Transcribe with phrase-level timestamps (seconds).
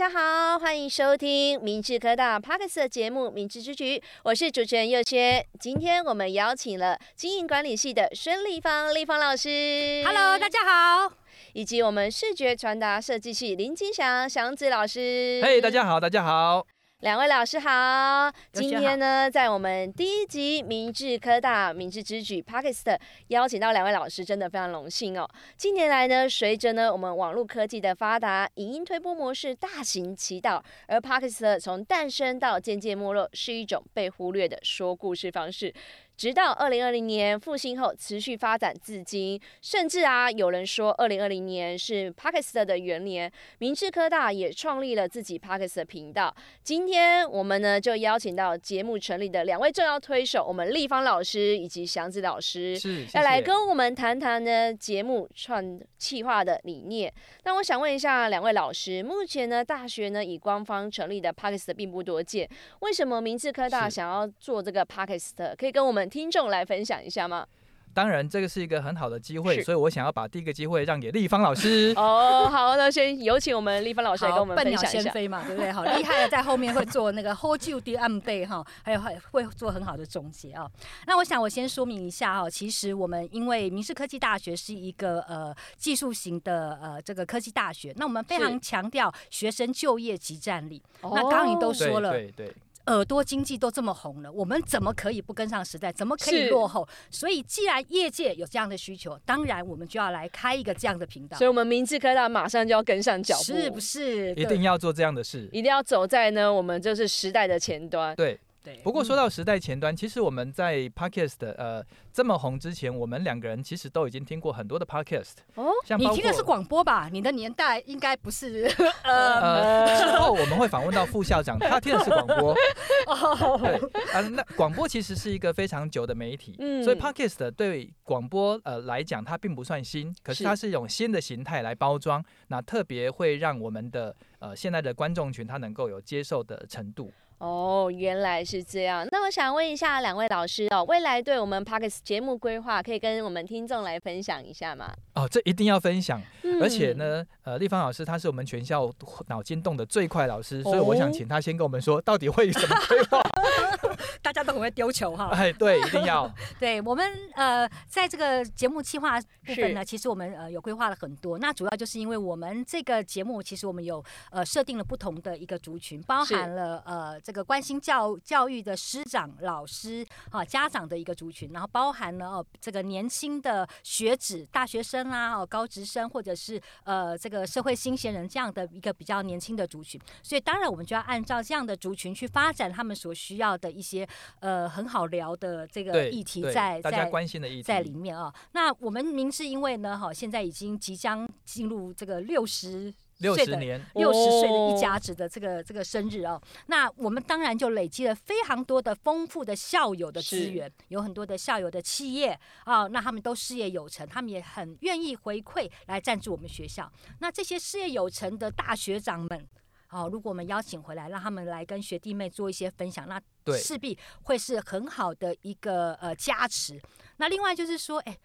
[0.00, 5.44] 家好，欢迎收听明治科大 Podcast 的节目《明治之局》，我是主持人佑轩。
[5.58, 11.12] 今天我们邀请了经营管理系的孙立芳立芳老师，Hello，大家好，
[11.52, 16.66] 以及我们视觉传达设计系林金祥祥子老师，嘿，大家好，大家好。
[17.00, 25.26] 两位老师好，今天呢，在我们第一集明治科大明治之举 p a k i s t 邀请到两位老师，真的非常荣幸哦。
[25.56, 35.72] 近年来呢，随着呢我们网络科技的发达，影音推播模式大行其道，而 p a k i s t 从诞生到渐渐没落，是一种被忽略的说故事方式。
[36.20, 43.32] 直到二零二零年复兴后，持续发展至今，甚至啊，有人说二零二零年是 Podcast 的元年。
[43.56, 46.36] 明治科大也创立了自己 Podcast 的频道。
[46.62, 57.10] 今天我们呢，就邀请到节目成立的两位重要推手，我们立方老师以及祥子老师，是要来跟我们谈谈呢节目创企划的理念。
[57.44, 62.46] 那我想问一下两位老师，目前呢大学呢以官方成立的 Podcast 并不多见，
[62.80, 65.56] 为什么明治科大想要做这个 Podcast？
[65.56, 67.46] 可以跟我们听众来分享一下吗？
[67.92, 71.92] 当然，这个是一个很好的机会，所以我想要把第一个机会让给丽芳老师。
[71.96, 74.92] 哦，好，那先有请我们丽芳老师来跟我们分享一下。
[74.92, 75.72] 笨鸟先飞嘛，对不对？
[75.72, 80.70] 好厉害的，在后面会做那个 hold you the arm day 哈，还有会会做很好的总结啊。
[81.08, 90.80] 那我想我先说明一下哈，其实我们因为明志科技大学是一个呃技术型的呃这个科技大学，那我们非常强调学生就业及战力。
[91.02, 92.46] 那刚刚你都说了，对对。
[92.46, 92.54] 对
[92.90, 95.92] 耳朵经济都这么红了，我们怎么可以不跟上时代？
[95.92, 96.86] 怎么可以落后？
[97.10, 101.38] 所以，既然业界有这样的需求，当然我们就要来开一个这样的频道。
[101.38, 104.32] 所以，我们明治科大马上就要跟上脚步，是不是？
[104.34, 108.14] 一定要做这样的事，一定要走在呢，我们就是时代的前端。
[108.16, 108.38] 对。
[108.62, 115.70] 对，不过说到时代前端，嗯、其实我们在 Podcast 呃这么红之前，我们两个人其实都已经听过很多的 Podcast 哦。
[115.86, 117.08] 像你听的是广播吧？
[117.10, 118.70] 你的年代应该不是
[119.02, 120.00] 呃呃。
[120.00, 122.54] 之后我们会访问到副校长，他听的是广播。
[123.08, 123.58] 哦。
[123.58, 137.10] 对啊，那广播其实是一个非常久的媒体，嗯，所以 Podcast 对广播呃来讲，它并不算新，可是它是一种新的形态来包装，那特别会让我们的呃现在的观众群他能够有接受的程度。
[137.40, 139.06] 哦，原来是这样。
[139.30, 144.92] 想问一下两位老师哦，未来对我们 Podcast 节目规划，可以跟我们听众来分享一下吗？
[145.14, 146.20] 哦，这一定要分享。
[146.42, 148.92] 嗯、而且呢，呃，丽芳老师他是我们全校
[149.28, 153.22] 脑筋动的最快老师，所以我想请他先跟我们说，到底会什么规划。
[154.20, 155.28] 大家都很会丢球哈。
[155.32, 156.30] 哎，对，一定要。
[156.58, 161.38] 对我们呃，在这个节目计划部分呢，其实我们呃有规划了很多。
[161.38, 167.20] 那主要就是因为我们这个节目，其实我们有呃设定了不同的一个族群，包含了呃。
[167.22, 180.00] 这个关心教教育的师长、老师、啊家长的一个族群，然后包含了哦这个年轻的学子、大学生啦、哦高职生，或者是呃这个社会新鲜人这样的一个比较年轻的族群。
[180.22, 184.06] 所以当然我们就要按照这样的族群去发展他们所需要的一些
[184.40, 188.32] 呃很好聊的这个议题在大家关心的议题在里面啊。
[188.52, 192.92] 那我们明是因为呢哈，现在已经即将进入这个六十。
[193.20, 206.90] 六十年，六十岁的一家子的这个这个生日哦，那我们当然就累积了非常多的丰富的校友的资源，有很多的校友的企业啊，那他们都事业有成，他们也很愿意回馈来赞助我们学校。
[207.18, 209.48] 那这些事业有成的大学长们，
[209.90, 213.20] 哦，如果我们邀请回来，让他们来跟学弟妹做一些分享，那
[213.58, 216.80] 势必会是很好的一个呃加持。
[217.18, 218.16] 那另外就是说，哎，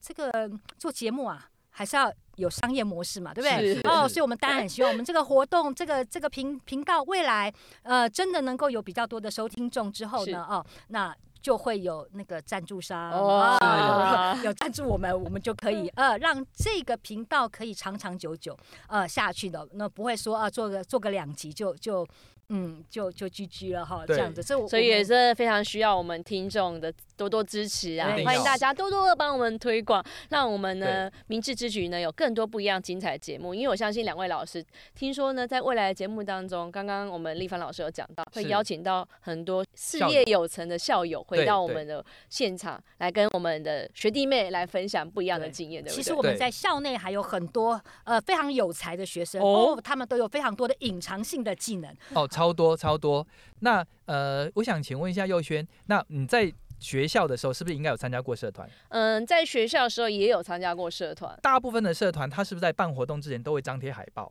[0.00, 0.48] 这个
[0.78, 2.12] 做节目啊，还是要。
[2.36, 3.80] 有商业模式嘛，对不对？
[3.90, 7.52] 哦，所以我们当然很希望我们这个活动， 这个这个频频道未来，
[7.82, 22.06] 呃，真的能够有比较多的收听众之后呢，哦，那就会有那个赞助商哦，有赞助我们，我们就可以 呃让这个频道可以长长久久呃下去的，那不会说啊做个做个两集就就。
[22.50, 28.14] 嗯，就就 GG 了哈，这样子，所以所以也是非常需要我们听众的多多支持啊！
[28.22, 33.54] 欢迎大家多多的帮我们推广，让我们呢明智之举呢有更多不一样精彩节目。
[33.54, 34.62] 因为我相信两位老师，
[34.94, 45.96] 听说呢在未来的节目当中，刚刚我们丽芳老师有讲到，会邀请到很多事业有成的校友回到我们的现场，来跟我们的学弟妹来分享不一样的经验，对不对？
[45.96, 52.26] 其实我们在校内还有很多呃非常有才的学生哦，他们都有非常多的隐藏性的技能哦。
[52.26, 53.26] 超多超多，
[53.60, 58.68] 那呃，我想请问一下佑轩，那你在学校的时候是不是应该有参加过社团？
[58.88, 61.38] 嗯，在学校的时候也有参加过社团。
[61.42, 64.30] 大部分的社团，他是不是在办活动之前都会张贴海报？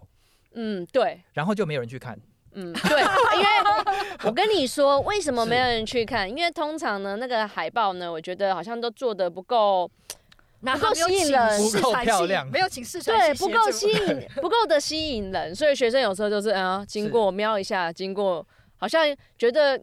[0.54, 1.22] 嗯，对。
[1.34, 2.20] 然后就没有人去看。
[2.56, 3.48] 嗯，对，因为
[4.24, 6.30] 我跟你说，为什么没有人去看？
[6.30, 9.90] 因为通常呢，那个海报呢，我觉得好像都做的不够。
[10.62, 18.46] 那不够吸引人，不够漂亮，没有请试穿对，不够吸引，不够的 吸引人，所以学生有时候就是啊，经过瞄一下，经过
[18.78, 19.04] 好像
[19.38, 19.80] 觉得。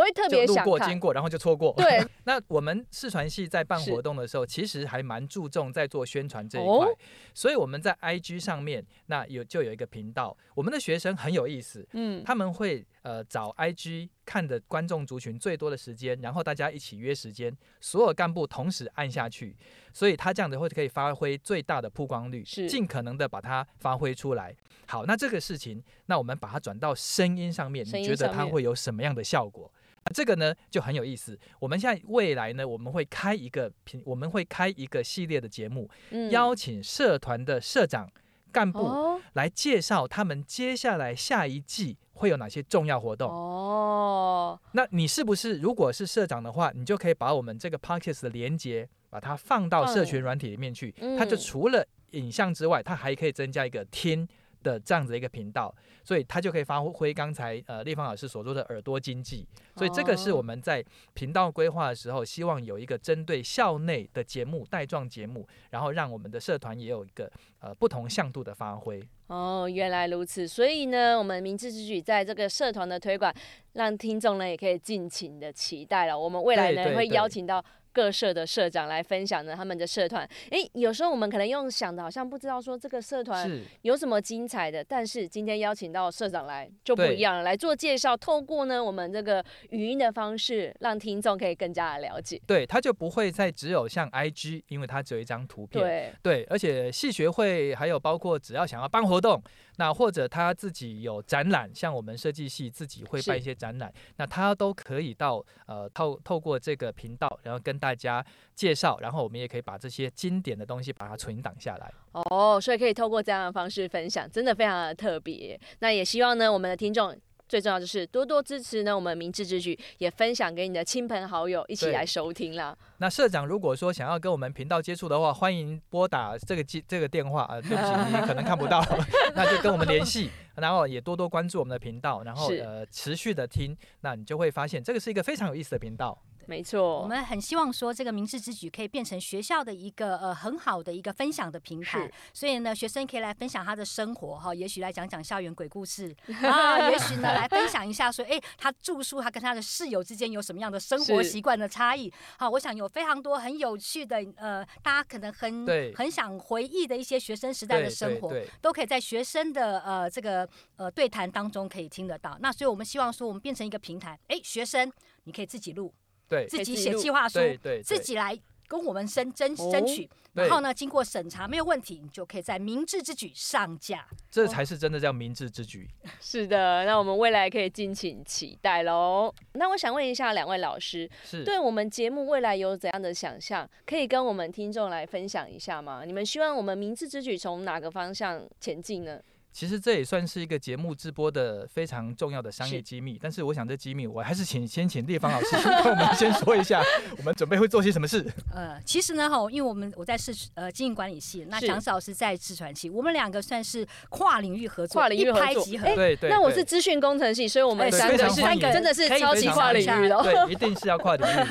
[0.00, 1.74] 不会特别想路过经过，然后就错过。
[1.76, 6.86] 对， 那我们视传系在办活动的时候，其实还蛮注重在做宣传这一块。
[6.86, 6.96] 哦、
[7.34, 10.34] 所以我们在 IG 上面，那有就有一个频道。
[10.54, 19.54] 我们的学生很有意思，嗯，他们会呃找 IG 看的观众族群最多的时间，然后大家一起约时间，所有干部同时按下去，
[19.92, 24.56] 所以他这样子会可以发挥最大的曝光率，是尽可能的把它发挥出来。
[24.86, 29.70] 好，那这个事情，那我们把它转到声音上面，你觉得它会有什么样的效果？
[30.14, 31.38] 这个呢就很有意思。
[31.58, 38.10] 我们现在未来呢，我们会开一个频，我们会开一个系列的节目，嗯、邀请社团的社长
[38.50, 43.30] 干部来介绍他们接下来下一季会有哪些重要活动。
[43.30, 54.26] 哦，那你是不是如果是社长的话，你就可以把我们这个 Podcast 的连接把它放到社群软体里面去，嗯、它就除了影像之外，它还可以增加一个听
[54.62, 55.74] 的这样子一个频道，
[56.04, 59.46] 所以他就可以发挥刚才呃立芳老师所说的耳朵经济，
[59.76, 60.84] 所以这个是我们在
[61.14, 67.30] 频道规划的时候，希望有一个针对校内的节目带状节目，然后让我们的社团也有一个
[67.60, 69.02] 呃不同向度的发挥。
[69.28, 73.32] 哦，原来如此，所以呢，我们明智之举在这个社团的推广，
[73.74, 76.18] 让听众呢也可以尽情的期待了。
[76.18, 77.64] 我们未来呢会邀请到。
[77.92, 80.28] 各社的社长来分享呢，他们的社团。
[80.50, 83.50] 诶，有时候我们可能用想的，好像不知道说这个社团
[83.82, 84.84] 有什么精彩的。
[84.84, 88.16] 但是今天邀请到社长来就不一样了，来做介绍。
[88.16, 92.40] 透过呢我们这个语音的方式，让听众可以更加的了解。
[92.46, 95.82] 对，他就不会再只有像 IG，因为他只有一张图片。
[95.82, 99.42] 对对，而且系学会还有包括只要想要办活动。
[99.76, 108.22] 那或者他自己有展览，像我们设计系自己会办一些展览，那他都可以到呃透透过这个频道，然后跟大家
[108.54, 111.90] 介绍，然后我们也可以把这些经典的东西把它存档下来。
[112.12, 115.58] 哦，所以可以透过这样的方式分享，真的非常的特别。
[115.78, 117.18] 那也希望呢，我们的听众。
[117.48, 122.78] 最重要就是多多支持呢，我们明智之举也分享给你的亲朋好友一起来收听啦。
[122.98, 128.80] 那社长如果说想要跟我们频道接触的话，欢迎拨打这个机这个电话啊、呃， 对不起，你可能看不到，
[129.34, 136.16] 那就跟我们联系，然后也多多关注我们的频道，然后呃持续的听，那你就会发现这个是一个非常有意思的频道。
[136.50, 146.12] 没错，我们很希望说这个明智之举可以变成学校的一个呃很好的一个分享的平台，所以呢，学生可以来分享他的生活哈，也许来讲讲校园鬼故事
[146.42, 152.12] 啊，也许呢来分享一下说，哎，他住宿他跟他的室友之间有什么样的生活习惯的差异？
[152.36, 155.64] 好是，我想有非常多很有趣的呃，大家可能很
[155.94, 162.36] 很想回忆的一些学生时代的生活，都可以在学生的呃这个呃对谈当中可以听得到。
[162.40, 164.92] 那所以我们希望说，我们变成一个平台，哎，学生
[165.22, 165.94] 你可以自己录。
[166.30, 168.38] 对，自己写计划书，对对，自己来
[168.68, 175.88] 跟我们争争争取，然后呢，经过审查没有问题，你就可以在明智之举上架，这才是真的叫明智之举。
[176.22, 179.34] 是的，那我们未来可以敬请期待喽。
[179.54, 183.68] 那我想问一下两位老师，是对我们节目未来有怎样的想象？
[183.84, 186.04] 可以跟我们听众来分享一下吗？
[186.06, 189.20] 你们希望我们明智之举从哪个方向前进呢？
[189.52, 196.82] 其实这也算是一个节目直播的非常重要的商业机密，是但是我想这机密我还是请先请列方老师跟我们先说一下，
[197.18, 198.24] 我们准备会做些什么事。
[198.54, 205.64] 呃，其实呢哈，因为我们我在市呃经营管理系，那蒋老师在视传系，我们两个算是跨领域合作，跨领域合作。
[205.64, 206.30] 对对，对。
[206.30, 211.48] 那我是资讯工程系，所以我们三个三个真的是超级跨领域的， 对，一定是要跨领域。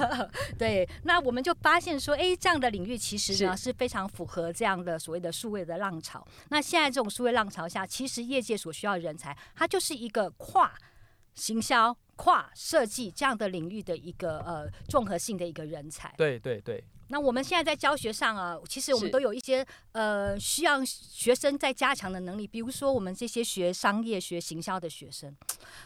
[0.58, 6.26] 对，那我们就发现说，哎，这样的领域其实呢是，是非常符合这样的所谓的数位的浪潮。
[6.50, 10.74] 那现在这种数位浪潮下，其实业界所需要的人才，他就是一个跨
[11.34, 16.14] 行销、跨设计这样的领域的一个呃综合性的一个人才。
[16.16, 16.82] 对对对。
[17.10, 25.36] 那我们现在在教学上啊，其实我们都有一些呃需要学生在加强的能力，比如说我们这些学商业、学行销的学生，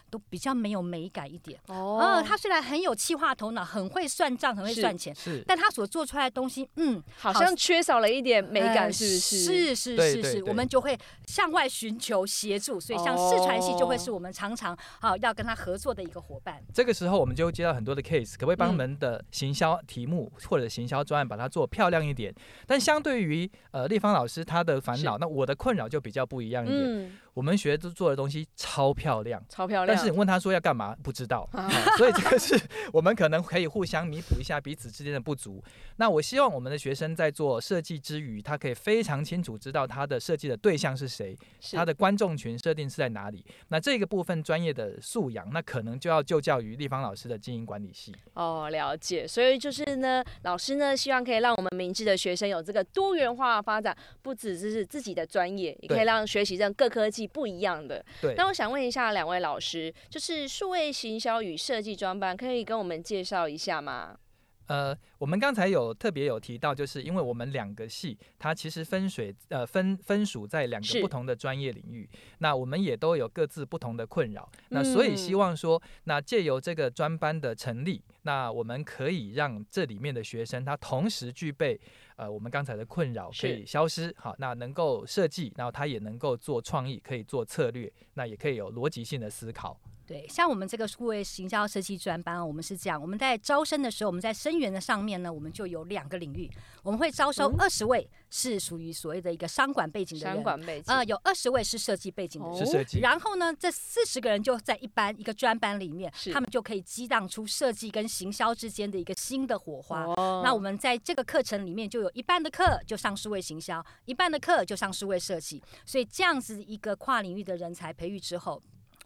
[0.09, 1.59] 都比较没有美感一点。
[1.67, 9.43] 哦，他虽然很有企划头脑，很会算账，很会赚钱，是，但他所做出来的东西，嗯，好像缺少了一点美感，是不是？
[9.43, 16.61] 是是是是，我们就会向外寻求协助，所以像视传系就会是我们常常啊要跟他合作的一个伙伴。
[16.73, 22.33] 这个时候我们就会接到很多的 case，可不可以帮我们的行销题目或者行销把它做漂亮一点，
[22.65, 26.81] 但相对于呃立方老师他的烦恼，那我的困扰就比较不一样一点。
[26.83, 29.87] 嗯、我们学都做的东西超漂亮，超漂亮。
[29.87, 31.47] 但是你问他说要干嘛，不知道。
[31.51, 32.59] 啊嗯、所以这个是
[32.91, 35.63] 我们可能可以互相弥补一下彼此之间的不足。
[35.97, 43.43] 那我希望我们的学生在做设计之余，他可以非常清楚知道他的设计的对象是谁，是他的观众群设定是在哪里。
[43.69, 48.13] 那这个部分专业的素养，那可能就要就教于立方老师的经营管理系。
[48.33, 49.27] 哦，了解。
[49.27, 58.03] 所以就是呢，老师呢希望可以让我们明智的学生有这个多元化发展，不只是自己的专业，也可以让学习这各科技不一样的。
[58.21, 58.33] 对。
[58.35, 64.17] 那我想问一下两位老师，就是数位行销与设计专班，可以跟我们介绍一下吗？
[64.67, 81.79] 呃，我们刚才有特别有提到，就是因为我们两个系，它其实分水呃分分属在两个不同的专业领域，那我们也都有各自不同的困扰，那所以希望说，那借由这个专班的成立，那我们可以让这里面的学生他同时具备
[82.15, 89.77] 呃我们刚才的困扰可以消失，好，那能够设计，然后他也能够做创意，可以做策略，那也可以有逻辑性的思考。
[90.05, 96.49] 对，像我们这个数位行销设计专班，我们是这样，我们在招生的时候，我们在生源的上面呢，我们就有两个领域，
[96.83, 102.99] 我们会招收二十位是属于所谓的一个商管背景的人，商管背景，呃，有二十位是设计背景的人，是设计。
[102.99, 110.03] 然后呢，这四十个人就在一班一个专班里面，他们就可以激荡出设计跟行销之间的一个新的火花。
[110.17, 118.61] 哦、那我们在这个课程里面，就有一半的课就上数位行销，一半的课就上数位设计，所以这样子一个跨领域的人才培育之后。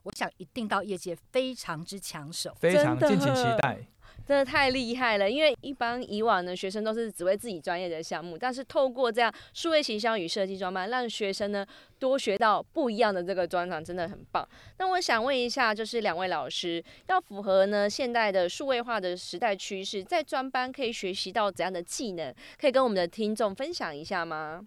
[0.07, 3.77] 我想一定到业界非常之抢手，非常敬请期待，
[4.25, 5.29] 真的太厉害了。
[5.29, 11.67] 因为一般以往的学生都是只为自己专业的项目，但是透过这样数位形象与设计专班，让学生呢
[11.99, 14.47] 多学到不一样的这个专长，真的很棒。
[14.77, 22.33] 那我想问一下，就是两位老师要符合呢现代的数位化的时代趋势，在专班可以学习到怎样的技能？
[22.57, 24.65] 可以跟我们的听众分享一下吗？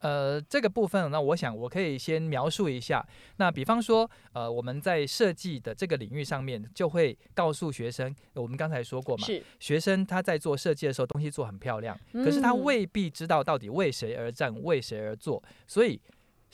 [0.00, 3.06] 呃，这个部分，那我想我可以先描述一下。
[3.36, 9.26] 那比方说，呃，我们在设计的这个领域上面，就会告诉学生，我们刚才说过嘛，
[9.58, 16.00] 学生他在做设计的时候，东西做很漂亮，可是他未必知道到底为谁而战，为谁而做，所以。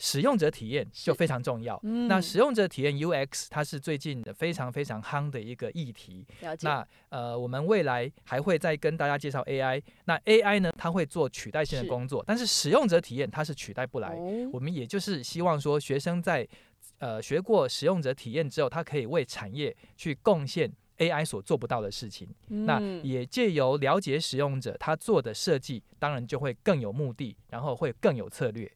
[0.03, 1.79] 使用者体验就非常重要。
[1.83, 6.27] 嗯、那使用者体验 UX 它是最近的非常非常夯的一个议题。
[6.59, 9.81] 那呃，我们未来还会再跟大家介绍 AI。
[10.03, 14.09] 那 AI 呢，它会做取代性的工作，是但是使用者体验它是取代不来。
[14.09, 16.45] 哦、我们也就是希望说，学生在
[16.97, 22.27] 呃学过使用者体验之后，他可以为产业去贡献 AI 所做不到的事情。
[22.49, 28.69] 嗯、那也借由了解使用者，他做的设计当然就会更有目的，然后会更有策略。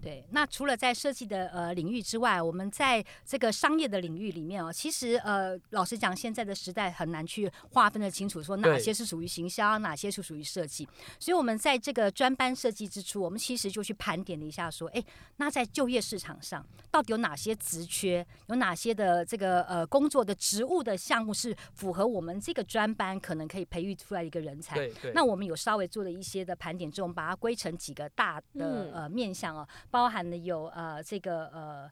[0.00, 10.88] 对，那除了在设计的呃领域之外，我们在这个商业的领域里面哦，其实呃，老实讲，现在的时代很难去划分的清楚，说哪些是属于行销，哪些是属于设计。
[11.18, 15.04] 所以，我们在这个专班设计之初，我们其实就去盘点了一下，说，哎，
[15.36, 24.76] 那在就业市场上，到底有哪些职缺，有哪些的这个呃工作的职务的项目是符合我们这个专班可能可以培育出来一个人才？
[24.76, 25.12] 对对。
[25.12, 29.68] 那我们有稍微做了一些的盘点之后，我们把它归成几个大的呃面向哦。
[29.90, 31.90] 包含的有呃这个呃。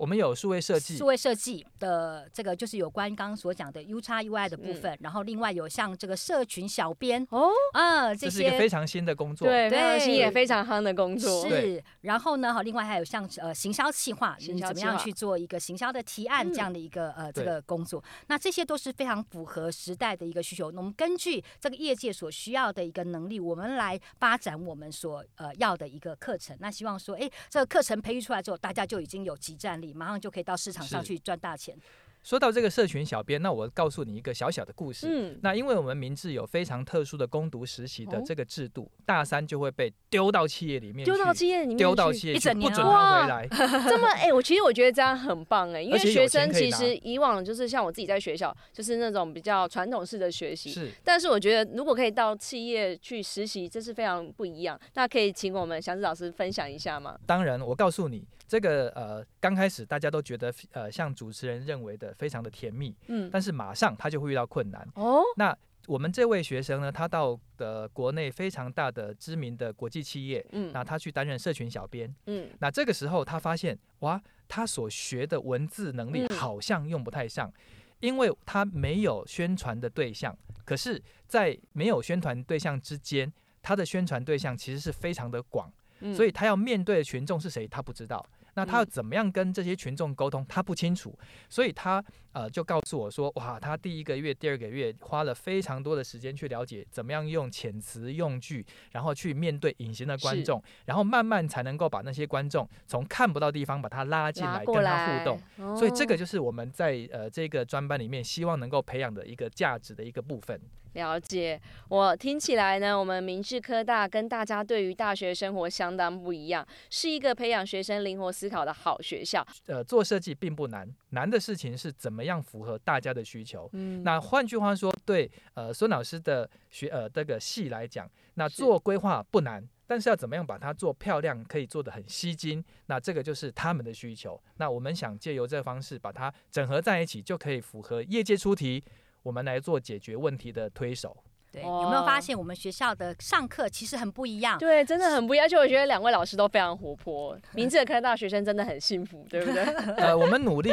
[0.00, 11.46] 我们有数位设计，数位设计的这个就是有关刚刚所讲的 U X U I 的部分，嗯、然后另外有像这个社群小编哦，啊这些这是一个非常新的工作，对，非常新也非常夯的工作。
[11.46, 18.02] 是，然后呢，好，另外还有像呃行销企划，你怎么样去做一个行销的提案这样的一个、嗯、呃这个工作？
[18.28, 20.72] 那这些都是非常符合时代的一个需求。
[20.72, 26.56] 那我们根据这个业界所需要的一个能力，我们来发展我们所呃要的一个课程。
[26.58, 31.76] 那希望说，哎，这个课程培育出来之后，大家就已经有即战力，马上就可以到市场上去赚大钱。
[32.22, 35.06] 说到这个社群小编，那我告诉你一个小小的故事。
[35.08, 43.48] 嗯，那因为我们明治有非常特殊的攻读实习的这个制度，哦、大三就会被丢到企业里面，丢到企业里面，丢到企业一整年，不准他回来。
[43.88, 50.70] 这么哎、欸，我其实我觉得这样很棒哎、欸，因为学生其实以往就是像我自己在学校，就是那种比较传统式的学习。
[50.70, 54.78] 是，但是我觉得如果可以到企业去实习，这是非常不一样。
[54.92, 57.18] 那可以请我们祥子老师分享一下吗？
[57.24, 62.92] 当然，我告诉你，这个呃，刚开始大家都觉得呃，像主持人认为的非常的甜蜜。
[63.06, 65.22] 嗯，但是马上他就会遇到困难哦。
[65.36, 77.54] 那我们这位学生呢，他到的国内非常大的知名的国际企业，嗯，那他去担任社群小编，嗯，那这个时候他发现，哇，他所学的文字能力好像用不太上，嗯，
[78.00, 80.36] 因为他没有宣传的对象。
[80.64, 88.24] 可是，在没有宣传对象之间，他的宣传对象其实是非常的广，嗯，所以他要面对的群众是谁，他不知道。
[88.54, 91.16] 那他要怎么样跟这些群众沟通，他不清楚，
[91.48, 105.40] 所以他呃就告诉我说，哇，他第一个月、第二个月花了非常多的时间去了解怎么样用遣词用句，然后去面对隐形的观众，然后慢慢才能够把那些观众从看不到地方把他拉进来，跟他互动。
[105.58, 110.60] 哦、所以这个就是我们在呃这个专班里面希望能够培养的一个价值的一个部分。
[110.94, 119.46] 了解，我听起来呢，我们明治科大跟大家对于大学生活相当不一样，是一个培养学生灵活思考的好学校。
[119.66, 123.68] 呃，做设计并不难，难的事情是怎么样符合大家的需求。
[123.72, 134.40] 嗯，那换句话说，对呃孙老师的学呃这个系来讲，那做规划不难，但是要怎么样把它做漂亮，可以做得很吸睛，那这个就是他们的需求。
[134.56, 138.82] 那我们想借由这个方式把它整合在一起，就可以符合业界出题。
[139.22, 141.16] 我们来做解决问题的推手。
[141.52, 144.56] 对，有没有发现我们学校的上课其实很不一样？
[144.56, 145.44] 对，真的很不一样。
[145.44, 149.64] 而且我觉得两位老师都非常活泼，明志科大学生真的很幸福， 对不对？
[149.96, 150.70] 呃，我们努力，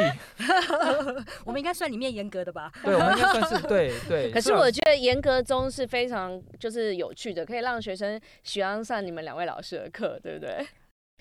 [1.44, 2.70] 我们应该算里面严格的吧？
[2.84, 4.30] 对，我们应该算是对对。
[4.32, 10.64] 可是我觉得严格中是非常就是有趣的，可以让学生喜欢上你们两位老师的课，对不对？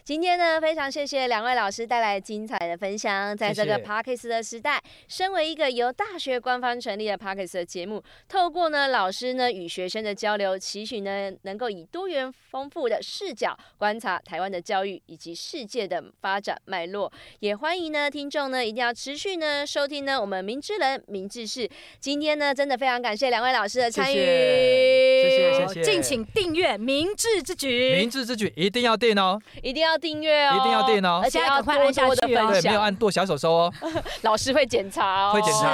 [0.08, 3.36] 今天呢，非常谢谢两位老师带来精彩的分享。
[3.36, 17.12] 在这个 Podcast 的时代，谢谢身为一个由大学官方成立的 Podcast 的节目，透过呢老师呢与学生的交流，期许呢能够以多元丰富的视角观察台湾的教育以及世界的发展脉络。
[17.40, 21.70] 也欢迎呢听众呢一定要持续呢收听呢我们明知人明治事。
[22.00, 29.97] 今天呢真的非常感谢两位老师的参与，谢谢谢谢，敬请订阅明智之举，明智之举一定要订哦，一定要。
[29.98, 33.74] 订阅哦，一定要订哦，而且要快按下去哦，对，没有按剁小手手哦，
[34.24, 35.70] 老师会检查哦，会检查。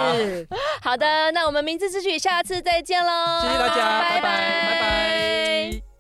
[0.82, 5.93] 好的，那我们明智之举下次再见喽，谢谢大家，拜拜，拜拜。